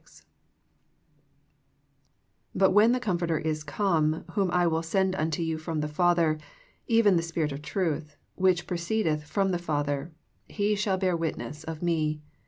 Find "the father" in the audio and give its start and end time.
5.81-6.39, 9.51-10.11